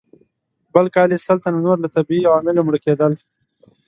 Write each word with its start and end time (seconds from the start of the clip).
بل 0.73 0.85
کال 0.95 1.09
یې 1.13 1.23
سل 1.25 1.37
تنه 1.43 1.59
نور 1.65 1.77
له 1.81 1.89
طبیعي 1.95 2.25
عواملو 2.29 2.65
مړه 2.67 2.79
کېدل. 2.85 3.11